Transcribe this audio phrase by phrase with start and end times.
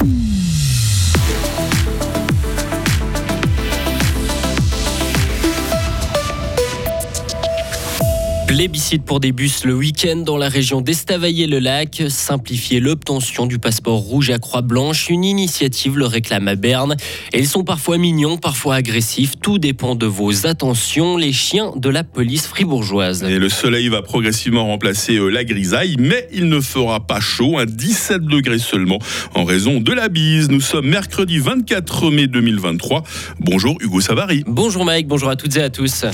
[0.00, 0.47] Mm-hmm.
[8.58, 12.02] Plébiscite pour des bus le week-end dans la région d'Estavayer-le-Lac.
[12.08, 16.96] Simplifier l'obtention du passeport rouge à croix blanche, une initiative le réclame à Berne.
[17.32, 19.34] Et ils sont parfois mignons, parfois agressifs.
[19.40, 21.16] Tout dépend de vos attentions.
[21.16, 23.22] Les chiens de la police fribourgeoise.
[23.22, 27.58] Et le soleil va progressivement remplacer euh, la grisaille, mais il ne fera pas chaud,
[27.58, 28.98] à 17 degrés seulement,
[29.36, 30.50] en raison de la bise.
[30.50, 33.04] Nous sommes mercredi 24 mai 2023.
[33.38, 34.42] Bonjour Hugo Savary.
[34.48, 36.04] Bonjour Mike, bonjour à toutes et à tous.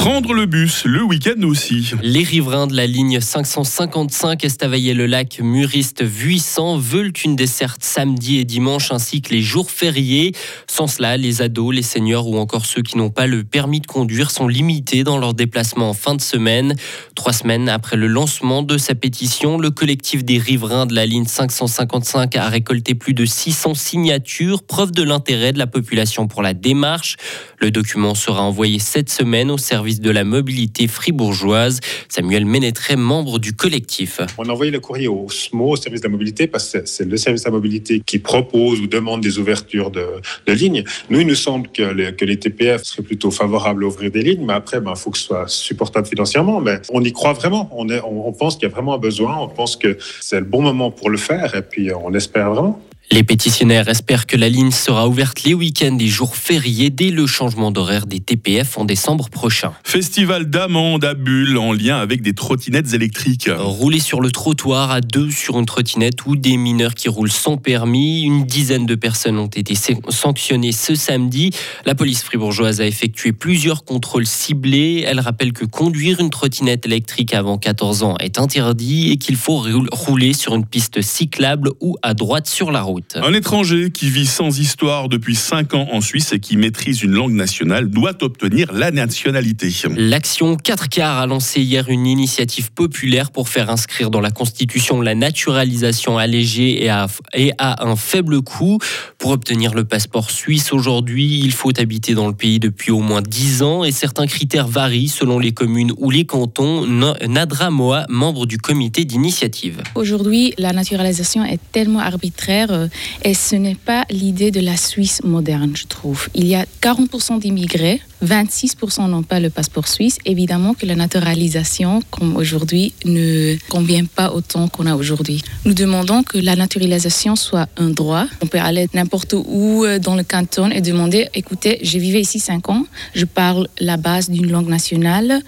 [0.00, 1.92] Prendre le bus le week-end aussi.
[2.02, 8.92] Les riverains de la ligne 555 Estavayer-le-Lac, Muriste, Vuissant veulent une desserte samedi et dimanche
[8.92, 10.32] ainsi que les jours fériés.
[10.66, 13.86] Sans cela, les ados, les seniors ou encore ceux qui n'ont pas le permis de
[13.86, 16.76] conduire sont limités dans leurs déplacements en fin de semaine.
[17.14, 21.26] Trois semaines après le lancement de sa pétition, le collectif des riverains de la ligne
[21.26, 26.54] 555 a récolté plus de 600 signatures, preuve de l'intérêt de la population pour la
[26.54, 27.18] démarche.
[27.58, 31.80] Le document sera envoyé cette semaine au service de la mobilité fribourgeoise.
[32.08, 34.20] Samuel Ménétré, membre du collectif.
[34.38, 37.08] On a envoyé le courrier au SMO, au service de la mobilité, parce que c'est
[37.08, 40.04] le service de la mobilité qui propose ou demande des ouvertures de,
[40.52, 40.84] lignes.
[41.08, 44.52] Nous, il nous semble que les, TPF seraient plutôt favorables à ouvrir des lignes, mais
[44.52, 46.60] après, il ben, faut que ce soit supportable financièrement.
[46.60, 47.68] Mais on y croit vraiment.
[47.72, 49.38] On, on pense qu'il y a vraiment un besoin.
[49.38, 52.80] On pense que c'est le bon moment pour le faire et puis on espère vraiment.
[53.12, 57.26] Les pétitionnaires espèrent que la ligne sera ouverte les week-ends et jours fériés dès le
[57.26, 59.72] changement d'horaire des TPF en décembre prochain.
[59.82, 63.50] Festival d'amande à Bulle en lien avec des trottinettes électriques.
[63.52, 67.56] Rouler sur le trottoir à deux sur une trottinette ou des mineurs qui roulent sans
[67.56, 68.22] permis.
[68.22, 69.74] Une dizaine de personnes ont été
[70.08, 71.50] sanctionnées ce samedi.
[71.86, 75.02] La police fribourgeoise a effectué plusieurs contrôles ciblés.
[75.04, 79.64] Elle rappelle que conduire une trottinette électrique avant 14 ans est interdit et qu'il faut
[79.90, 82.99] rouler sur une piste cyclable ou à droite sur la route.
[83.14, 87.12] Un étranger qui vit sans histoire depuis 5 ans en Suisse et qui maîtrise une
[87.12, 89.70] langue nationale doit obtenir la nationalité.
[89.96, 95.00] L'action 4 quarts a lancé hier une initiative populaire pour faire inscrire dans la Constitution
[95.00, 98.78] la naturalisation allégée et à, et à un faible coût.
[99.18, 103.22] Pour obtenir le passeport suisse aujourd'hui, il faut habiter dans le pays depuis au moins
[103.22, 106.86] 10 ans et certains critères varient selon les communes ou les cantons.
[106.86, 109.82] Nadra Moa, membre du comité d'initiative.
[109.94, 112.86] Aujourd'hui, la naturalisation est tellement arbitraire euh,
[113.22, 116.28] et ce n'est pas l'idée de la Suisse moderne, je trouve.
[116.34, 120.18] Il y a 40% d'immigrés, 26% n'ont pas le passeport suisse.
[120.24, 125.42] Évidemment que la naturalisation, comme aujourd'hui, ne convient pas autant qu'on a aujourd'hui.
[125.64, 128.26] Nous demandons que la naturalisation soit un droit.
[128.42, 132.40] On peut aller n'importe où euh, dans le canton et demander, écoutez, j'ai vécu ici
[132.40, 135.40] 5 ans, je parle la base d'une langue nationale.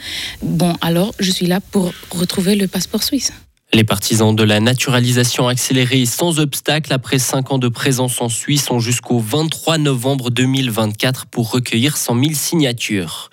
[0.43, 3.33] Bon, alors je suis là pour retrouver le passeport suisse.
[3.75, 8.71] Les partisans de la naturalisation accélérée sans obstacle après 5 ans de présence en Suisse
[8.71, 13.31] ont jusqu'au 23 novembre 2024 pour recueillir 100 000 signatures.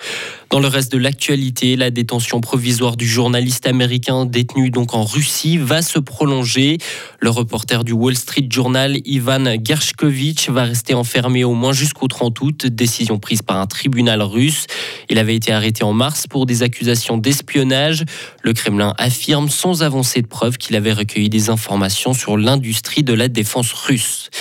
[0.50, 5.60] Dans le reste de l'actualité, la détention provisoire du journaliste américain détenu donc en Russie
[5.60, 6.80] va se prolonger.
[7.20, 12.42] Le reporter du Wall Street Journal, Ivan Gershkovitch, va rester enfermé au moins jusqu'au 30
[12.42, 14.66] août, décision prise par un tribunal russe.
[15.08, 18.04] Il avait été arrêté en mars pour des accusations d'espionnage.
[18.42, 23.14] Le Kremlin affirme sans avancer de preuves qu'il avait recueilli des informations sur l'industrie de
[23.14, 24.32] la défense russe.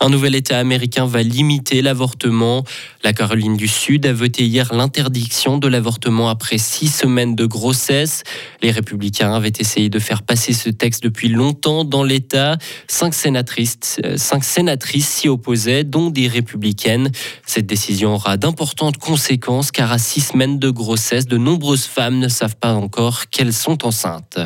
[0.00, 2.64] Un nouvel État américain va limiter l'avortement.
[3.02, 8.22] La Caroline du Sud a voté hier l'interdiction de l'avortement après six semaines de grossesse.
[8.62, 12.58] Les républicains avaient essayé de faire passer ce texte depuis longtemps dans l'État.
[12.88, 17.10] Cinq sénatrices, euh, cinq sénatrices s'y opposaient, dont des républicaines.
[17.46, 22.28] Cette décision aura d'importantes conséquences car à six semaines de grossesse, de nombreuses femmes ne
[22.28, 24.38] savent pas encore qu'elles sont enceintes.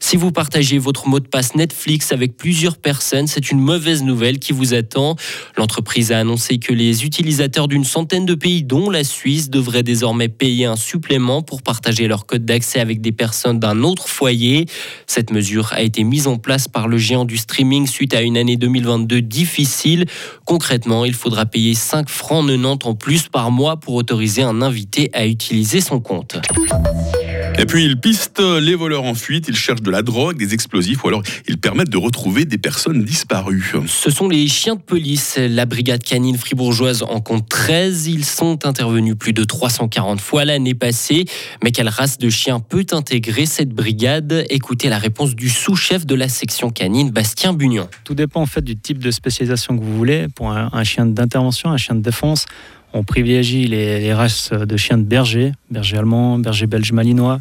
[0.00, 4.38] Si vous partagez votre mot de passe Netflix avec plusieurs personnes, c'est une mauvaise nouvelle
[4.38, 5.16] qui vous attend.
[5.56, 10.28] L'entreprise a annoncé que les utilisateurs d'une centaine de pays, dont la Suisse, devraient désormais
[10.28, 14.66] payer un supplément pour partager leur code d'accès avec des personnes d'un autre foyer.
[15.08, 18.36] Cette mesure a été mise en place par le géant du streaming suite à une
[18.36, 20.04] année 2022 difficile.
[20.44, 25.10] Concrètement, il faudra payer 5 francs 90 en plus par mois pour autoriser un invité
[25.12, 26.36] à utiliser son compte.
[27.58, 31.02] Et puis ils pistent les voleurs en fuite, ils cherchent de la drogue, des explosifs
[31.04, 33.72] ou alors ils permettent de retrouver des personnes disparues.
[33.86, 35.38] Ce sont les chiens de police.
[35.38, 38.08] La brigade canine fribourgeoise en compte 13.
[38.08, 41.24] Ils sont intervenus plus de 340 fois l'année passée.
[41.64, 44.44] Mais quelle race de chien peut intégrer cette brigade?
[44.50, 47.88] Écoutez la réponse du sous-chef de la section canine, Bastien Bunion.
[48.04, 50.26] Tout dépend en fait du type de spécialisation que vous voulez.
[50.34, 52.44] Pour un chien d'intervention, un chien de défense,
[52.96, 57.40] on privilégie les, races de chiens de berger, berger allemand, berger belge malinois.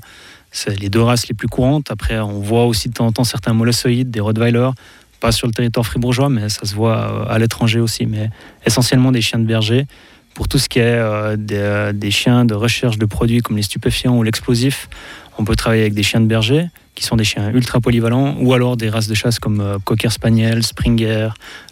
[0.51, 1.91] C'est les deux races les plus courantes.
[1.91, 4.71] Après, on voit aussi de temps en temps certains molossoïdes, des rottweilers.
[5.19, 8.29] pas sur le territoire fribourgeois, mais ça se voit à l'étranger aussi, mais
[8.65, 9.85] essentiellement des chiens de berger.
[10.33, 14.17] Pour tout ce qui est des, des, chiens de recherche de produits comme les stupéfiants
[14.17, 14.89] ou l'explosif,
[15.37, 18.53] on peut travailler avec des chiens de berger, qui sont des chiens ultra polyvalents, ou
[18.53, 21.29] alors des races de chasse comme Cocker Spaniel, Springer,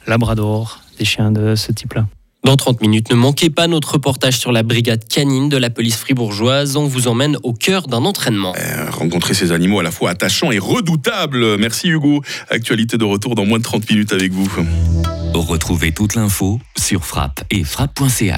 [0.08, 2.08] Labrador, des chiens de ce type-là.
[2.44, 5.96] Dans 30 minutes, ne manquez pas notre reportage sur la brigade canine de la police
[5.96, 6.76] fribourgeoise.
[6.76, 8.54] On vous emmène au cœur d'un entraînement.
[8.58, 11.58] Euh, rencontrer ces animaux à la fois attachants et redoutables.
[11.58, 12.22] Merci Hugo.
[12.50, 14.50] Actualité de retour dans moins de 30 minutes avec vous.
[15.34, 18.32] Retrouvez toute l'info sur frappe et frappe.ch.